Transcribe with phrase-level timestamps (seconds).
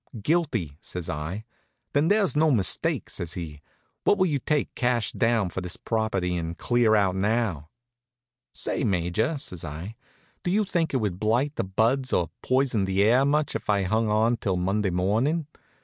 [0.19, 1.45] "Guilty," says I.
[1.93, 3.61] "Then there's no mistake," says he.
[4.03, 7.69] "What will you take, cash down, for this property, and clear out now?"
[8.51, 9.93] "Say, Major," says I,
[10.43, 13.83] "do you think it would blight the buds or poison the air much if I
[13.83, 15.45] hung on till Monday morning?